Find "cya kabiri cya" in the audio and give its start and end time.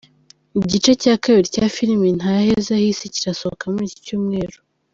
1.01-1.65